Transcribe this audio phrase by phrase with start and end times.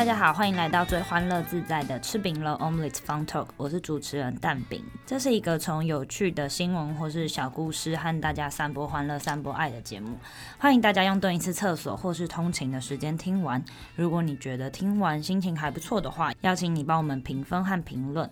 [0.00, 4.82] 大家好，欢迎来到最欢乐自在的吃饼了 Omelette Fun Talk，我是主持人蛋饼。
[5.04, 10.16] 这是一个从有趣的新闻或是小故事和大家散播欢乐、散播爱的节目。
[10.58, 13.62] 欢迎大家用蹲一次厕所或是通勤的时间听完。
[13.94, 18.30] 如果你觉得听完心情还不错的话，邀请你帮我们评分和评论，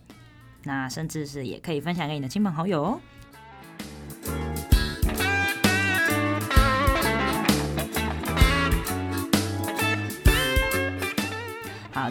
[0.62, 3.00] 那甚至是也可以分享给你的亲朋好友哦。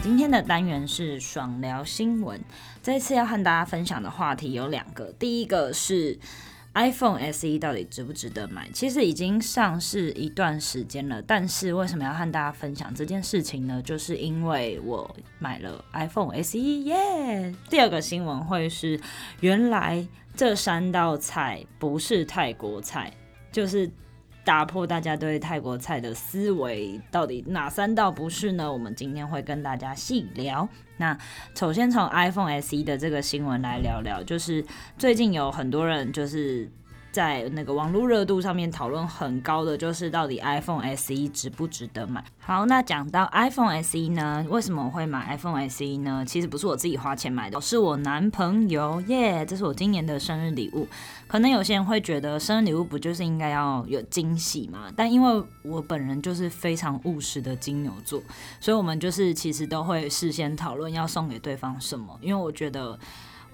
[0.07, 2.39] 今天的单元是爽聊新闻。
[2.81, 6.17] 这次要和大家分享的话题有两个，第一个是
[6.73, 8.69] iPhone SE 到底值不值得买？
[8.71, 13.81] 其实已经上市一段时间了，但是为什么要和大家分享这件事情呢？
[13.81, 18.97] 就是因为我买了 iPhone SE，耶、第二个新闻会是，
[19.41, 23.11] 原来这三道菜不是泰国菜，
[23.51, 23.91] 就是。
[24.47, 28.71] 打破大家对泰国菜的思维，到底哪三道不是呢？
[28.71, 30.65] 我们今天会跟大家细聊。
[30.95, 31.17] 那
[31.53, 34.65] 首先从 iPhone SE 的这个新闻来聊聊，就是
[34.97, 36.71] 最近有很多人就是。
[37.17, 42.23] 在那个网络热度上面讨论很高的，就是到底 iPhone SE 值不值得买？
[42.37, 46.23] 好，那讲到 iPhone SE 呢，为什么我会买 iPhone SE 呢？
[46.27, 50.87] 其实不是我自己花钱买的，是我男朋友耶这是我今年的生日礼物。
[51.25, 54.91] 可能有些人会觉得生日礼物不就是应该要有惊喜嘛？
[54.95, 58.21] 但因为我本人就是非常务实的金牛座，
[58.59, 62.99] 所以我们就是其实都会事先讨论要送给对方什么，因为我觉得。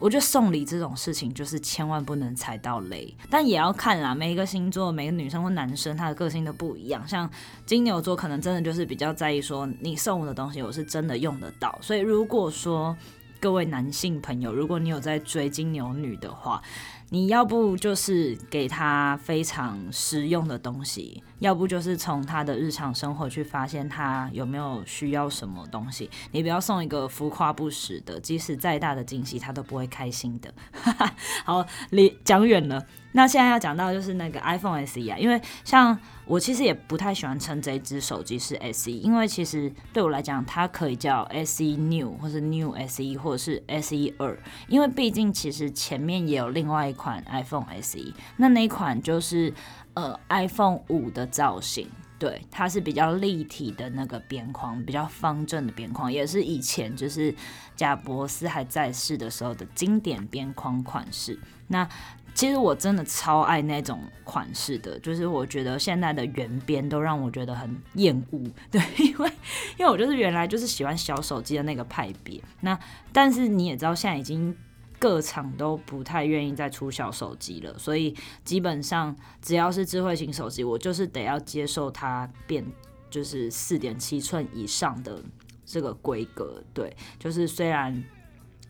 [0.04, 4.14] 我觉得送礼这种事情就是千万不能踩到雷，但也要看啦。
[4.14, 7.08] 每一个星座、每个女生或男生，他的个性都不一样。
[7.08, 7.30] 像
[7.66, 11.80] 金牛座可能真的就是比较在意说，你送我的东西我是真的用得到。
[11.82, 12.94] 所以如果说
[13.40, 16.62] 各位男性朋友，如果你有在追金牛女的话，
[17.10, 26.09] 你要不就是给她非常实用的东西，要不就是从他的日常生活去发现他有没有需要什么东西。
[26.31, 30.53] 你不要送一个浮夸不实的，即使再大的惊喜，他都不会开心的。
[31.43, 32.86] 好，离讲远了。
[33.15, 35.95] 那现在要讲到就是那个 iPhone SE 啊，因为像
[36.26, 44.36] 我其实也不太喜欢称这支手机是 SE，因为其实对我来讲，它可以叫 SE New 或是 New SE 或者是 SE 二，
[44.67, 49.53] 因为毕竟其实前面也有另外一款 iPhone SE，那那一款就是
[49.93, 51.87] 呃 iPhone 五的造型，
[52.17, 57.33] 对，它是比较立体的那个边框，比较方正的边框，也是以前就是
[57.76, 61.87] 贾伯斯还在世的时候的经典边框款式，那。
[62.36, 69.32] 其实我真的超爱那种款式的，就是我觉得现在的圆边都让我觉得很厌恶，对， 因为
[69.77, 72.76] 因为我就是原来就是喜欢小手机的那个派别，那
[73.11, 74.58] 但是你也知道现在已经
[75.03, 78.15] 各厂都不太愿意再出小手机了，所以
[78.45, 82.65] 基本上只要是智慧型手机，我就是得要接受它变
[83.09, 85.21] 就是四点七寸以上的
[85.65, 88.02] 这个规格，对，就是虽然。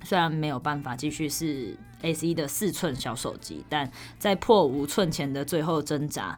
[0.06, 3.90] 虽然没有办法继续是 SE 的四寸小手机，但
[4.20, 6.38] 在破五寸前的最后挣扎。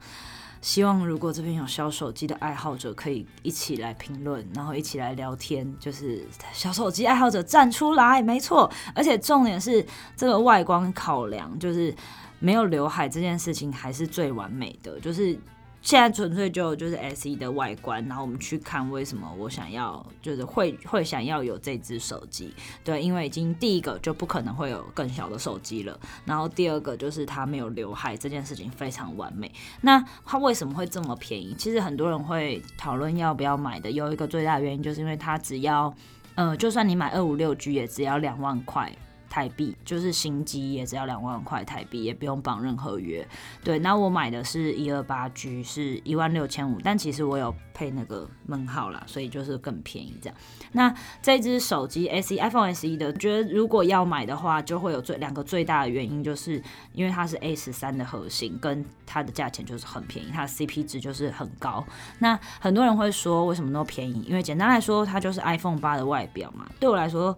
[0.66, 5.72] 希望如果这边有小手机的爱好者，可以一起来评论，然后一起来聊天。
[5.80, 8.68] 就是小手机爱好者站出来，没错。
[8.96, 9.86] 而且重点是
[10.18, 11.94] 这个外观考量，就是
[12.40, 15.38] 没有刘海这件事情还是最完美的，就是。
[15.86, 22.52] 现在纯粹就就是 SE 的外观，然后我们去看为什么我想要，就是会会想要有这只手机，
[22.84, 25.96] 对，因为已经第一个就不可能会有更小的手机了，
[26.26, 29.52] 然后第二个就是它没有刘海这件事情非常完美。
[29.82, 31.54] 那它为什么会这么便宜？
[31.56, 35.94] 其实很多人会讨论要不要买的，有一个最大的原因就是因为它只要，
[36.34, 38.92] 呃，就算你买二五六 G 也只要两万块。
[39.36, 43.28] 台币就是新机也只要两万块台币，也不用绑任何约。
[43.66, 50.38] 对，那我买的是一二八 G，是一万六千五，但其实我有配那个门号啦，所以就是更便宜这样。
[50.72, 56.64] 那这支手机 SE iPhone SE 的，觉得如果要买的话，就会有最两个最大的原因，就是
[56.94, 61.86] 因为它是 A 十三的核心，跟它的价钱就是很便宜，它的 CP 值就是很高。
[62.20, 64.24] 那很多人会说为什么那么便宜？
[64.30, 66.66] 因为简单来说，它就是 iPhone 八的外表嘛。
[66.80, 67.38] 对我来说。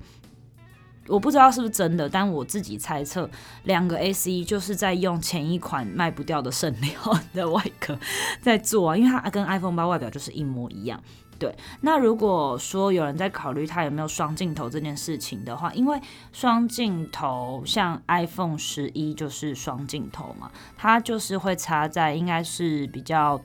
[1.07, 3.29] 我不知道是不是真的，但我自己猜测，
[3.63, 7.97] 两个 SE 就是在用前一款卖不掉的圣料的外壳
[8.41, 11.01] 在做啊，因为它跟 iPhone 八外表就是一模一样。
[11.39, 15.99] 对，那如果说有人在考虑它有没有双镜头这件事情的话，因为
[16.33, 23.39] 双镜头像 iPhone 十一就是双镜头嘛，它就是会插在应该是比较。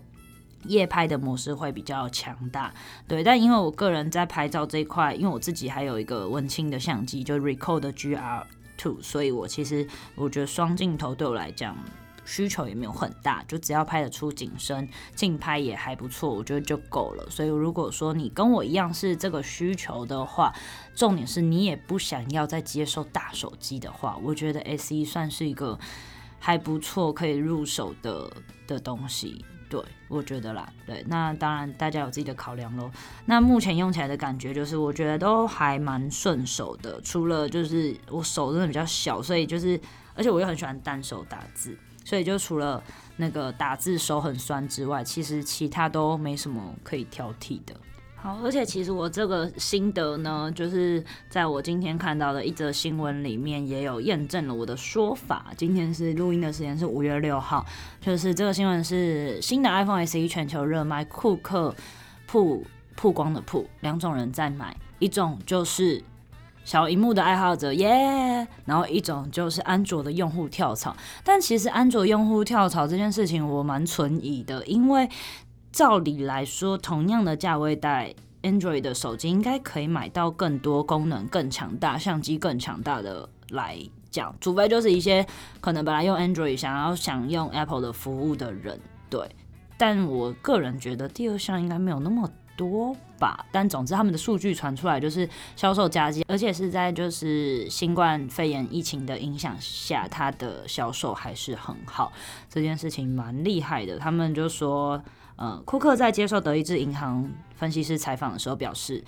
[0.64, 2.72] 夜拍的模式会比较强大，
[3.08, 8.44] 对，但因为我个人在拍照这一块，因为我自己还有一个文青的相机，就 Ricoh 的 GR
[8.76, 11.76] Two，所以我其实我觉得双镜头对我来讲
[12.24, 17.28] 需求也没有很大，就只要拍得出景深，近拍也还不错，我觉得就够了。
[17.28, 20.52] 所以如果说你跟我一样是这个需求的话，
[20.94, 25.76] 重点是你也不想要再接受大手机的话，我觉得 SE 算是一个
[26.38, 28.30] 还不错可以入手的
[28.68, 29.44] 的东西。
[29.72, 32.92] 对，我觉得啦，对，那当然大家有自己的考量咯。
[33.24, 39.80] 那目前用起来的感觉就是，我觉得都还蛮顺手的，除了就是我手真的比较小，所以就是，
[40.14, 41.74] 而且我又很喜欢单手打字，
[42.04, 42.84] 所以就除了
[43.16, 47.74] 那个打字手很酸之外，其实其他都没什么可以挑剔的。
[48.22, 55.46] 好，而且其实我这个心得呢，就是在我今天看到的一则新闻里面也有验证了我的说法。
[55.56, 57.66] 今天是录音的时间是五月六号，
[58.00, 61.74] 就是这个新闻是新的 iPhone SE 全球热卖，库克
[62.28, 62.62] 曝
[62.94, 66.00] 曝光的曝，两种人在买，一种就是
[66.64, 70.96] 小荧幕的爱好者耶然后一种就是安卓的用户跳槽。
[71.24, 75.08] 但其实安卓用户跳槽这件事情我蛮存疑的，因为。
[75.72, 83.78] 照理来说，同样的价位带 Android 的手机，应该可以买到更多功能更强大、相机更强大的来
[84.10, 85.26] 讲，除非就是一些
[85.62, 88.78] 可能本来用 Android 想要想用 Apple 的服务的人，
[89.08, 89.26] 对。
[89.78, 93.46] 但我个人觉得第二项应该没有那么多吧。
[93.50, 95.26] 但总之，他们的数据传出来就是
[95.56, 102.12] 销售佳绩，而且是在就是新冠肺炎疫情的影响下，它的销售还是很好。
[102.50, 103.98] 这件事情蛮厉害的。
[103.98, 105.02] 他们就说。
[105.42, 109.02] 呃，库克在接受德意志银行分析师采访的时候表示，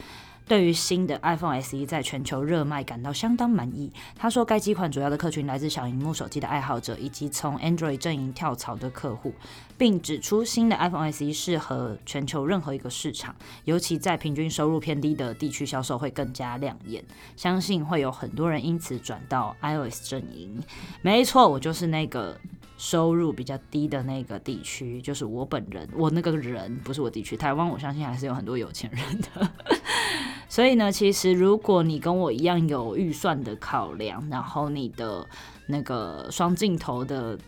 [0.49, 3.93] 对于新的 iPhone SE 在全球热卖感到相当满意。
[4.17, 9.33] 他说，该机款主要的客群来自小荧幕手机的爱好者以及从 Android 阵营跳槽的客户，
[9.79, 17.05] 并指出新的 iPhone SE 适合全球任何一个市场，尤其在平均收入偏低的地区销售会更加亮眼。
[17.37, 20.61] 相信会有很多人因此转到 iOS 阵营。
[21.01, 22.37] 没错，我就是那个。
[22.85, 29.51] 收入比较低的那个地区，就是我本人，我那个人不是我地区，台湾，我相信还是有很多有钱人的。
[30.51, 35.27] 所以呢，其实如果你跟我一样有预算的考量，然后你的
[35.67, 37.39] 那个双镜头的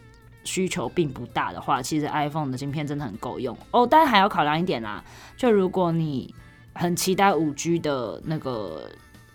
[0.43, 3.87] 需求并不大的话，其实 iPhone 的镜片真的很够用哦。
[3.87, 5.05] 但还要考量一点啦，
[5.37, 6.35] 就如果你
[6.73, 8.89] 很期待五 G 的那个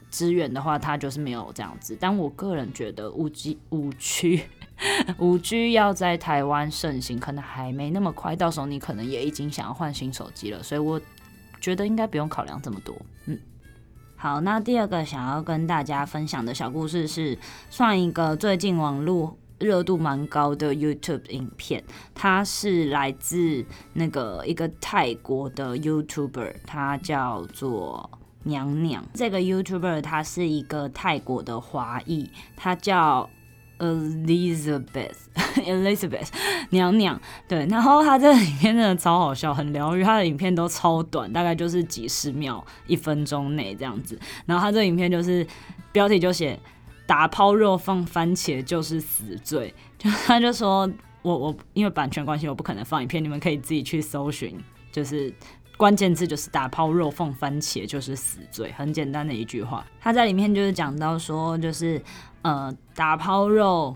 [0.10, 1.96] 资源的话，它就是没有这样子。
[2.00, 4.42] 但我个人觉得五 G 五 G。
[5.20, 11.00] 五 G 要在台湾盛行，可能还没那么快，到时候你可能也已经想要换新手机了，所以我
[11.60, 12.96] 觉得应该不用考量这么多。
[13.28, 13.38] 嗯，
[14.16, 17.38] 好，那第二个想要跟大家分享的小故事是，
[17.70, 21.84] 算一个最近网络热度蛮高的 YouTube 影片，
[22.16, 23.64] 它是来自
[23.94, 28.10] 那个一个泰国的 YouTuber，他叫做
[28.44, 29.06] 娘娘。
[29.14, 33.30] 这个 YouTuber 他是一个泰国的华裔，他叫。
[33.82, 36.28] Elizabeth，Elizabeth
[36.70, 40.04] 娘娘，对，然后他这个影片真的超好笑，很疗愈。
[40.04, 44.20] 他的影片都超短，大概就是几十秒、一分钟内这样子。
[44.46, 45.48] 然后他这影片就是
[45.92, 46.60] 标题就写
[47.08, 50.88] “打抛肉放番茄就是死罪”，就他就说
[51.24, 54.56] 我我因为版权关系，我不可能放影片，你们可以自己去搜寻，
[54.92, 55.34] 就是
[55.76, 59.84] 关键字就是“打抛肉放番茄就是死罪”，很简单的一句话。
[60.00, 62.00] 他在里面就是讲到说，就是。
[62.44, 63.96] 呃，打抛肉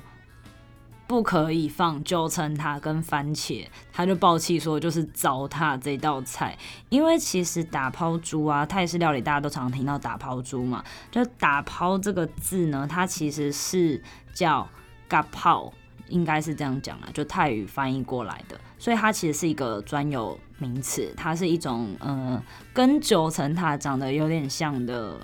[1.07, 6.57] 不可以放九层塔跟番茄，他就爆气说就是糟蹋这道菜，
[6.89, 14.01] 因为其实打抛猪啊，泰式料理大家都常听到打抛猪嘛，就打抛这个字呢，它其实是
[14.33, 14.67] 叫
[15.07, 15.71] 嘎抛，
[16.09, 25.19] 应该是这样讲啦，就泰语翻译过来的，所以它其实是一个专有名词，它是一种呃跟九层塔长得有点像的。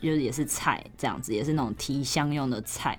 [0.00, 2.98] 就是也是菜这样子，也是那种提香用的菜，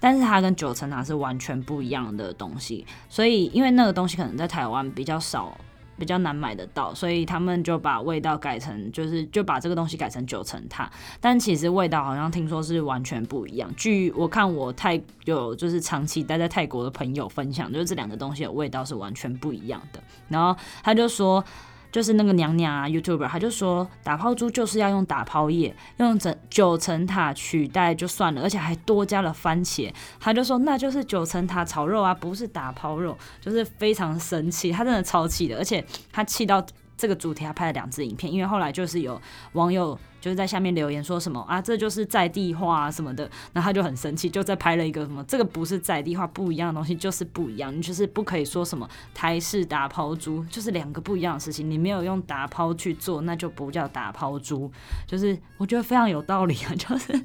[0.00, 5.56] 但是它跟九层塔是完全不一样的东西，所以因为那个东西可能在台湾比较少，
[5.96, 10.90] 比较难买得到，所以他们就把味道改成，就是就把这个东西改成九层塔，
[11.20, 13.72] 但其实味道好像听说是完全不一样。
[13.76, 20.02] 据我看我泰有就是长期待在泰国的朋友分享，就是这两个东西的味道是完全不一样的。
[20.28, 21.44] 然后他就说。
[21.90, 29.92] 就是那个娘娘啊，YouTuber，他就说打抛猪就是要用打抛液，用整九层塔取代就算了，而且还多加了番茄。
[30.18, 36.64] 他就说那就是九层塔炒肉啊，不是打抛肉，就是非常生气，他真的超气的，而且他气到。
[36.96, 39.18] 这个主题他拍了两支影片，因为后来就是有
[39.52, 54.70] 网友就是在下面留言说什么啊，这就是在地化啊什么的，然后他就很生气，就再拍了一个什么，这个不是在地化，不一样的东西就是不一样，你就是不可以说什么台式打抛猪，就是两个不一样的事情，你没有用打抛去做，那就不叫打抛猪，
[55.06, 57.20] 就是我觉得非常有道理啊， 就是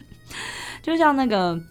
[0.82, 1.62] 就像那个。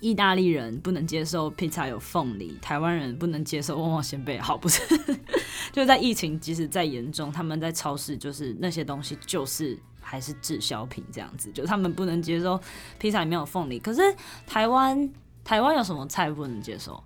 [0.00, 4.38] 意大利人不能接受披萨有凤梨，台湾人不能接受旺旺仙贝。
[4.38, 4.82] 好，不是，
[5.72, 12.60] 就在疫情即使再严重，他们在超市就是那些东西就是还是滞销品这样子，就他们不能接受
[12.98, 13.78] 披萨里面有凤梨。
[13.78, 14.02] 可是
[14.46, 15.10] 台湾
[15.42, 17.02] 台湾有什么菜不能接受？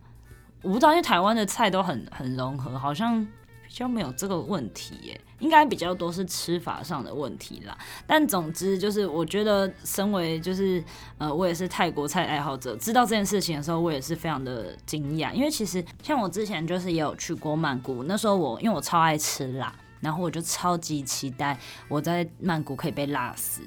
[0.63, 3.27] 我不知道，因为台湾的菜都很很融合，好像。
[3.71, 7.77] 比较没有这个问题耶，应该比较多是吃法上的问题啦。
[8.07, 10.83] 但总之就是，我觉得身为就是
[11.19, 15.35] 呃，我也是泰国菜爱好者，知道这件事情的时候，我也是非常的惊讶。
[15.35, 23.63] 因为其实像我之前就是也有去过曼谷，那时候我因为我超爱吃辣，然后我就超级期待我在曼谷可以被辣死，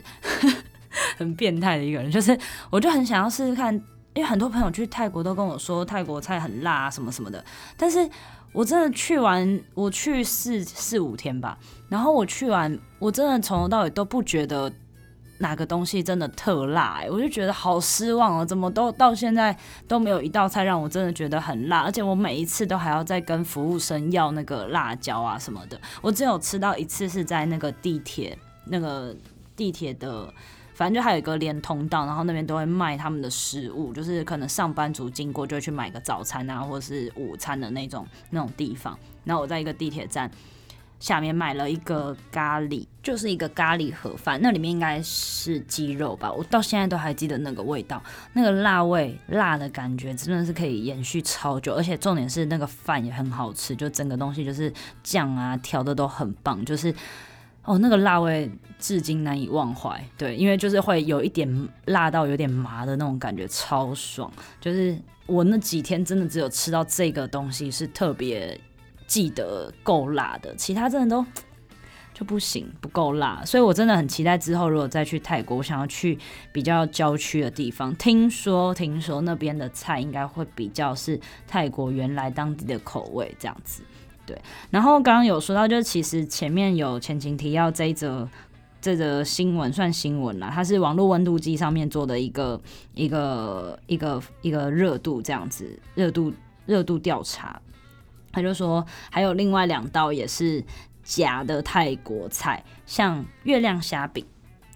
[1.17, 2.37] 很变态的一个人，就是
[2.69, 3.73] 我就很想要试试看，
[4.13, 7.43] 因为很多朋友去泰国都跟我说泰国菜很辣啊什么什么的，
[7.77, 8.09] 但是。
[8.53, 11.57] 我真的去完，我去四四五天吧，
[11.87, 14.69] 然后我去完，我真的从头到尾都不觉得
[15.41, 19.55] 哪个东西真的特辣，欸，我就觉得好失望哦，怎么都到现在
[19.87, 29.15] 都没有一道菜让我真的觉得很辣，而且我每一次都还要再跟服务生要那个辣椒啊什么的，我只有吃到一次是在那个地铁那个
[29.55, 30.33] 地铁的。
[30.73, 38.97] 反正就还有一个连通道，然后那边都会卖他们的食物，就是可能上班族经过就去买个早餐啊，或者是午餐的那种那种地方。
[39.23, 40.31] 然后我在一个地铁站
[41.01, 54.71] 下面买了一个咖喱，就是一个咖喱盒饭，那里面应该是鸡肉吧，我到现在都还记得那个味道，那个辣味辣的感觉真的是可以延续超久，而且重点是那个饭也很好吃，就整个东西就是
[55.03, 56.95] 酱啊调的都很棒，就是。
[57.63, 60.03] 哦，那个辣味至今难以忘怀。
[60.17, 64.33] 对，因为就是会有一点辣到有点麻的那种感觉，超爽。
[64.59, 68.59] 就是我那几天真的只有吃到这个东西是特别
[69.11, 71.25] 记得够辣的，其他真的都
[72.15, 73.43] 就不行，不够辣。
[73.43, 76.17] 所以我真的很期待之后如果再去泰国，我想要去
[76.53, 77.93] 比较郊区的地方。
[77.97, 83.83] 听说听说那边的菜应该会比较是泰国原来当地的口味这样子。
[84.25, 88.25] 对，然后刚刚有说到，就是其实前面有前情提要这一则
[88.79, 92.61] 这则新闻算新闻啦，它是网络温度计上面做的一个
[92.93, 96.31] 一个一个一个热度这样子，热度
[96.65, 97.61] 热度调查，
[98.31, 100.63] 他就说还有另外两道也是
[101.03, 104.25] 假的泰国菜，像月亮虾饼，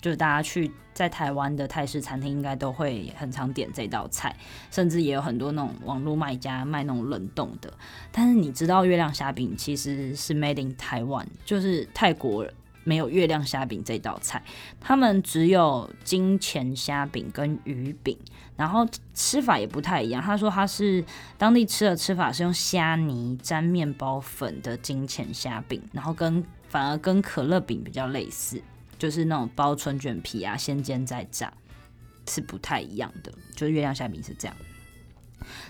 [0.02, 0.72] 就是大家去。
[0.96, 4.34] 在台湾的泰式餐厅应该都会很常点这道菜，
[4.72, 7.70] 甚至也有很多那种网络卖家卖那种冷冻的。
[8.14, 12.54] 但是你知道月亮虾饼其实是 made in 台湾，就是泰国人
[12.86, 14.42] 没有月亮虾饼这道菜，
[14.80, 18.18] 他们只有金钱虾饼跟鱼饼，
[18.56, 20.22] 然后吃法也不太一样。
[20.22, 21.04] 他说他是
[21.38, 28.62] 当地吃的吃法是用虾泥沾面包粉的金钱虾饼，然后跟反而跟可乐饼比较类似。
[28.98, 31.52] 就是那种包春卷皮啊，先煎再炸，
[32.30, 33.34] 是不太一样的。
[33.54, 34.56] 就月亮虾饼是这样，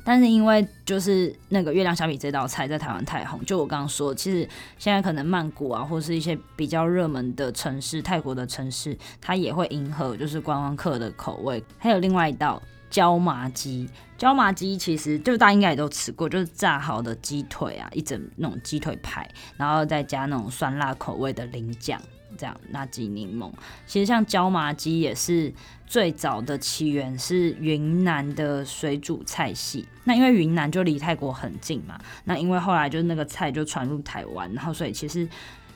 [0.04, 11.64] 但是因为就是那个月亮虾米这道菜在台湾太红，就我刚刚说，其实现在可能曼谷啊，或是一些比较热门的城市，泰国的城市，它也会迎合就是观光客的口味。
[11.78, 22.00] 还有另外一道椒麻鸡，椒麻鸡其实就大家应该也都吃过，就是炸好的鸡腿啊，一整那种鸡腿排，然后再加那种酸辣口味的淋酱。
[22.38, 23.52] 这样，那吉柠檬，
[23.88, 25.54] 其实像椒麻鸡也是
[25.88, 29.86] 最早的起源是云南的水煮菜系。
[30.04, 35.28] 那因为云南就离泰国很近嘛，那因为后来就那个菜就传入台湾，然后所以其实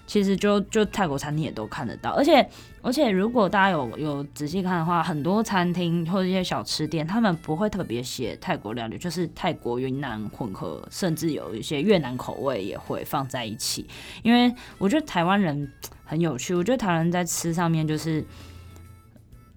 [0.10, 2.10] 其实就就泰国餐厅也都看得到。
[2.14, 2.50] 而且
[2.82, 13.86] 而且如果大家有有仔细看的话，很多餐厅或者一些小吃店，他们不会特别写泰国料理，就是泰国云南混合，甚至有一些越南口味也会放在一起。
[14.24, 15.72] 因为我觉得台湾人。
[16.10, 18.26] 很有趣，我觉得台湾人在吃上面就是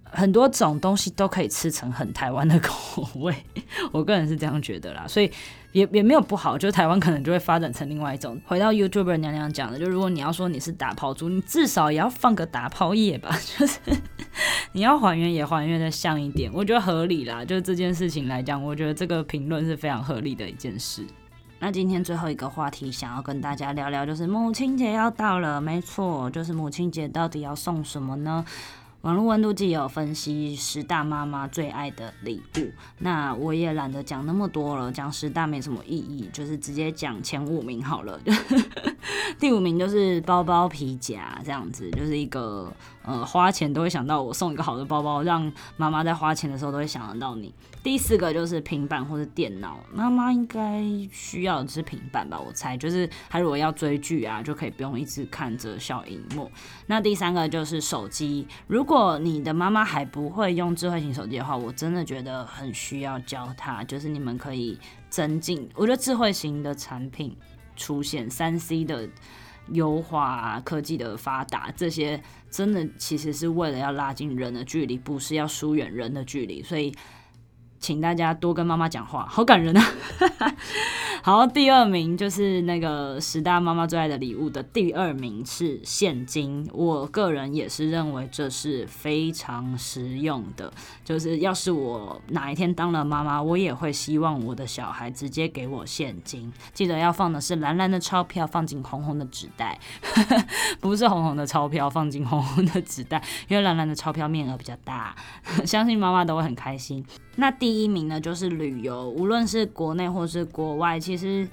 [0.03, 3.35] 很多种东西都可以吃成很台湾的口味，
[3.91, 5.31] 我个人是这样觉得啦，所以
[5.73, 8.39] 也也没有不好，就台湾可能就会发展成另外一种。
[8.45, 13.79] 回到 YouTuber 娘娘讲的，就如果你要说你是打抛猪，你至少也要放个打抛叶吧， 就是
[14.71, 17.43] 你要还原也还原的像一点，我觉得合理啦。
[17.43, 21.03] 就这件事情来讲，我觉得这个评论是非常合理的一件事。
[21.59, 28.45] 那今天最后一个话题，想要跟大家聊聊，就是母亲节要到了，没错，就是母亲节到底要送什么呢？
[29.03, 38.17] 网络温度计也有分析十大妈妈最爱的礼物，那我也懒得讲那么多了，讲十大没什么意义，就是直接讲前五名好了。
[39.37, 47.53] 第五名就是包包皮夹这样子，就是一个呃花钱都会想到我送一个好的包包，让妈妈在花钱的时候都会想得到你。
[47.83, 56.49] 第四个就是平板或者电脑，妈妈应该需要的是平板吧，我猜，就是她如果要追剧啊，就可以不用一直看着小荧幕。
[56.87, 65.69] 那第三个就是手机，如果你的妈妈还不会用智慧型手机的话，我真的觉得很需要教她，就是你们可以增进。
[65.75, 67.35] 我觉得智慧型的产品
[67.75, 69.09] 出现，三 C 的
[69.73, 76.95] 优化啊，科技的发达，这些真的其实是为了要拉近人的距离，不是要疏远人的距离，所以。
[77.83, 79.83] 请大家多跟妈妈讲话，好感人啊！
[81.21, 86.65] 好，第二名就是那个十大妈妈最爱的礼物的第二名是现金。
[86.71, 90.71] 我个人也是认为这是非常实用的。
[91.03, 96.51] 就是要是我哪一天当了妈妈，我也会希望我的小孩直接给我现金。
[96.73, 99.77] 记得要放的是蓝蓝的钞票，放进红红的纸袋，
[100.79, 105.13] 不是红红的钞票放进红红的纸袋，因为蓝蓝的钞票面额比较大，
[105.65, 107.05] 相信妈妈都会很开心。
[107.35, 111.49] 那第第一名呢，就是旅游，无论是国内或是国外，其实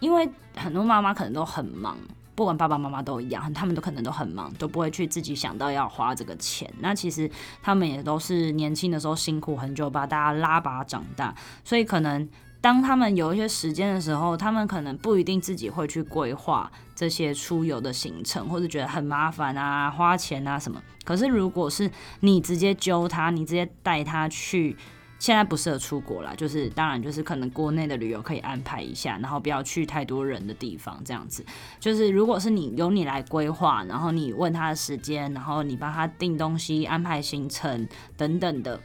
[0.00, 1.96] 因为很多妈妈可能都很忙，
[2.34, 6.70] 不管爸爸妈妈都一样，他们都可能都很忙，都不会去自己想到要花这个钱。
[6.80, 7.30] 那其实
[7.62, 12.28] 他们也都是年轻的时候辛苦很久，把大家拉拔长大，所以可能
[12.60, 20.82] 当他们有一些时间的时候，他们可能不一定自己会去规划这些出游的行程，或者觉得很麻烦啊、花钱啊什么。
[21.02, 24.76] 可是如果是你直接揪他，你直接带他去。
[25.22, 31.46] 现在不适合出国啦，就是当然就是可能国内的旅游可以安排一下，然后不要去太多人的地方，这样子。
[31.78, 37.86] 就是如果是你由你来规划，然后你问他的时间，然后你帮他订东西、安排行程
[38.16, 38.80] 等等的，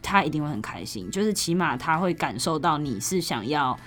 [0.00, 1.10] 他一定会很开心。
[1.10, 3.78] 就是起码他会感受到你是想要。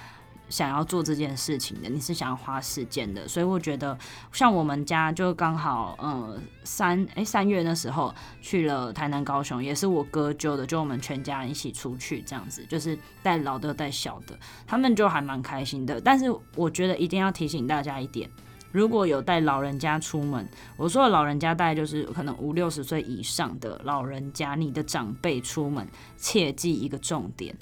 [0.52, 3.98] 想要做这件事情的，你是想要花时间的，所以我觉得
[4.34, 16.00] 像我们家就刚好，呃，三诶三月那时候去了台南高雄，也是我哥揪的，就我们全家人一起出去这样子，就是带老的带小的，他们就还蛮开心的。
[16.02, 18.30] 但是我觉得一定要提醒大家一点，
[18.72, 27.56] 如果有带老人家出门，我说的老人家大概就是可能五六十岁以上的老人家，你的长辈出门，切记一个重点，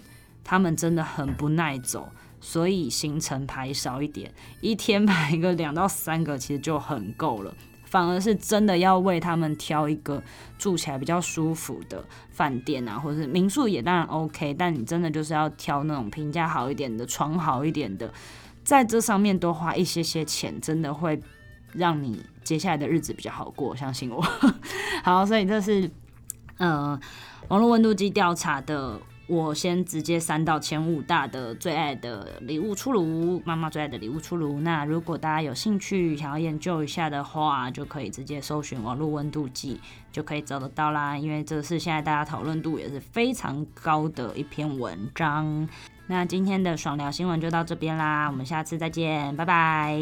[0.43, 2.09] 他们真的很不耐走。
[2.41, 4.31] 所以行程排少一点，
[4.61, 7.53] 一天排个两到三个其实就很够了。
[7.85, 10.21] 反而是真的要为他们挑一个
[10.59, 18.13] 住起来比较舒服的饭店啊，或者是民宿也当然 OK，但你真的就是要挑那种评价好一点的、床好一点的，
[18.63, 21.19] 在这上面多花一些些钱，真的会
[21.73, 24.23] 让你接下来的日子比较好过，相信我。
[25.03, 25.89] 好，所以这是
[26.57, 26.99] 呃
[27.47, 29.01] 网络温度计调查的。
[29.29, 34.59] 我先直接删到前五大的最爱的礼物出炉，妈妈最爱的礼物出炉。
[34.61, 39.79] 那如果大家有兴趣想要研究一下的话，就可以直接搜寻网络温度计，
[40.11, 41.15] 就可以找得到啦。
[41.15, 45.69] 因为这是现在大家讨论度也是非常高的一篇文章。
[46.07, 49.99] 那今天的爽聊新闻就到这边啦，我们下次再见，拜拜。